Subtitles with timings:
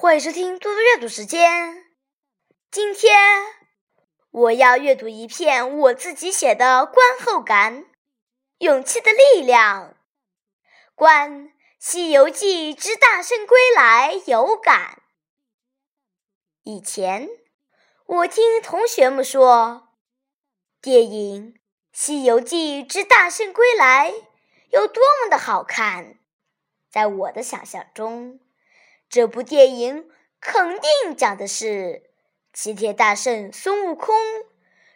[0.00, 1.84] 欢迎收听多多阅读时间。
[2.70, 3.18] 今天
[4.30, 7.84] 我要阅读一篇我自己写的观后感：
[8.58, 9.96] 勇气的力量。
[10.94, 11.48] 观
[11.80, 15.02] 《西游记之大圣归来》有感。
[16.62, 17.28] 以前
[18.06, 19.88] 我听同学们说，
[20.80, 21.54] 电影
[21.92, 24.12] 《西游记之大圣归来》
[24.70, 26.20] 有多么的好看。
[26.88, 28.38] 在我的想象中。
[29.10, 32.10] 这部电影肯定讲的是
[32.52, 34.14] 齐天大圣孙悟空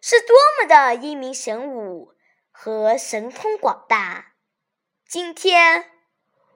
[0.00, 2.12] 是多么的英明神武
[2.50, 4.32] 和神通广大。
[5.06, 5.92] 今天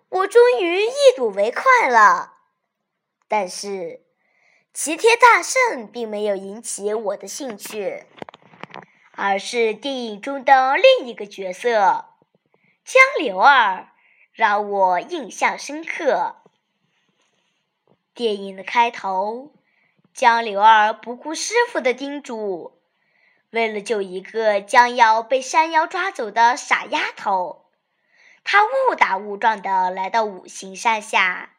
[0.09, 2.39] 我终于一睹为快了，
[3.29, 4.05] 但是
[4.73, 8.05] 齐天大圣并没有引起我的兴趣，
[9.13, 12.17] 而是电影中的另一个角色
[12.85, 13.91] 江流儿
[14.33, 16.41] 让我印象深刻。
[18.15, 19.53] 电影的开头，
[20.13, 22.79] 江流儿不顾师傅的叮嘱，
[23.51, 27.67] 为了救一个将要被山妖抓走的傻丫头，
[28.45, 31.57] 她误打误撞的来到五行山下，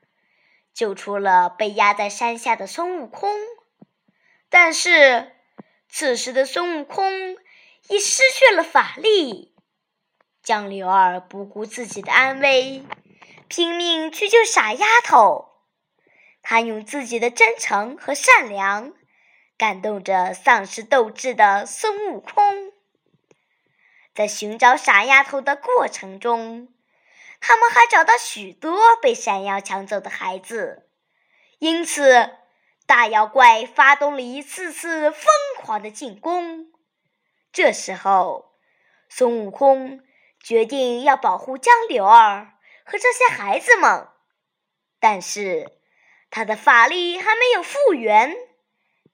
[0.74, 3.30] 救出了被压在山下的孙悟空。
[4.48, 5.34] 但是，
[5.90, 7.36] 此时的孙悟空
[7.90, 9.54] 已失去了法力，
[10.42, 12.86] 江流儿不顾自己的安危，
[13.50, 15.55] 拼命去救傻丫头。
[16.48, 18.94] 他用自己的真诚和善良，
[19.58, 22.72] 感动着丧失斗志的孙悟空。
[24.14, 26.72] 在寻找傻丫头的过程中，
[27.42, 30.88] 他们还找到许多被山妖抢走的孩子，
[31.58, 32.36] 因此
[32.86, 35.26] 大妖怪发动了一次次疯
[35.58, 36.68] 狂的进攻。
[37.52, 38.54] 这时候，
[39.10, 40.00] 孙悟空
[40.40, 42.54] 决定要保护江流儿
[42.86, 44.10] 和这些孩子们，
[45.00, 45.72] 但是。
[46.36, 48.36] 他的法力还没有复原，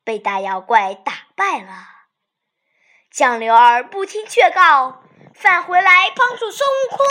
[0.03, 1.87] 被大妖怪打败了。
[3.11, 5.03] 江流儿不听劝告，
[5.35, 7.05] 返回来帮助孙悟空，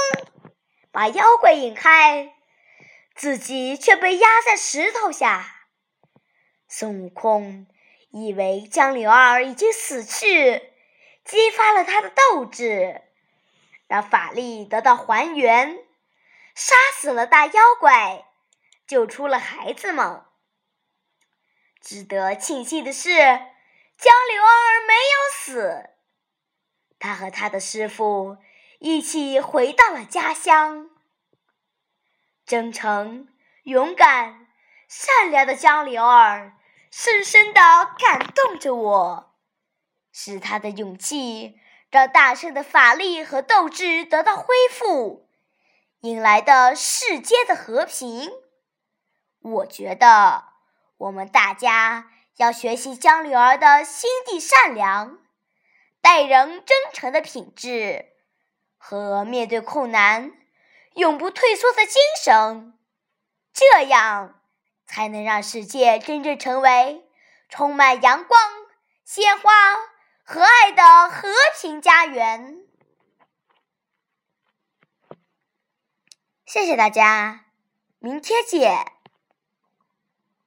[0.91, 2.35] 把妖怪引开，
[3.15, 5.47] 自己却被压在石头下。
[6.67, 7.69] 孙悟空
[8.11, 10.73] 以为江流儿已经死去，
[11.25, 13.01] 激发了他的斗志，
[13.87, 15.79] 让法力得到还原，
[16.57, 18.27] 杀死了大妖怪。
[18.91, 20.25] 救出了孩子们。
[21.81, 25.91] 值得庆幸的是，江流儿没有死，
[26.99, 28.39] 他和他的师傅
[28.81, 30.91] 一起回到了家乡。
[32.45, 33.29] 真诚、
[33.63, 34.49] 勇敢、
[34.89, 36.57] 善良的江流儿，
[36.91, 37.61] 深深的
[37.97, 39.37] 感动着我。
[40.11, 45.31] 是他的勇气，让大圣的法力和斗志得到恢复，
[46.01, 48.33] 引来的世间的和平。
[49.43, 50.45] 我觉得
[50.99, 55.19] 我们大家要学习江柳儿的心地善良、
[56.01, 58.07] 待人真诚的品质
[58.77, 60.33] 和面对困难
[60.95, 62.79] 永不退缩的精神，
[63.53, 64.41] 这样
[64.87, 67.09] 才能让世界真正成为
[67.49, 68.41] 充满阳光、
[69.05, 69.51] 鲜花
[70.23, 71.29] 和爱的和
[71.61, 72.59] 平家园。
[76.45, 77.47] 谢谢大家，
[77.99, 79.00] 明天见。